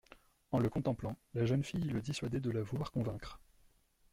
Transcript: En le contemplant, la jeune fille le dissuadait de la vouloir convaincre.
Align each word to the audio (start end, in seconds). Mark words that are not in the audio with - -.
En 0.51 0.57
le 0.57 0.67
contemplant, 0.67 1.15
la 1.35 1.45
jeune 1.45 1.61
fille 1.61 1.83
le 1.83 2.01
dissuadait 2.01 2.39
de 2.39 2.49
la 2.49 2.63
vouloir 2.63 2.91
convaincre. 2.91 3.39